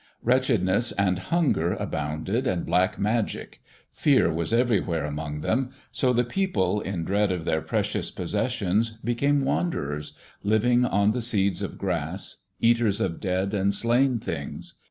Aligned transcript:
Wretchedness 0.23 0.91
and 0.93 1.19
hunger 1.19 1.73
abounded 1.73 2.47
and 2.47 2.65
black 2.65 2.97
magic. 2.97 3.61
Fear 3.91 4.33
was 4.33 4.51
everywhere 4.51 5.05
among 5.05 5.41
them, 5.41 5.69
so 5.91 6.11
the 6.11 6.23
people, 6.23 6.81
in 6.81 7.03
dread 7.03 7.31
of 7.31 7.45
their 7.45 7.61
precious 7.61 8.09
possessions, 8.09 8.97
became 9.03 9.45
wanderers, 9.45 10.17
living 10.41 10.85
on 10.85 11.11
the 11.11 11.21
seeds 11.21 11.61
of 11.61 11.77
grass, 11.77 12.37
eaters 12.59 12.99
of 12.99 13.19
dead 13.19 13.53
and 13.53 13.75
slain 13.75 14.17
things. 14.17 14.73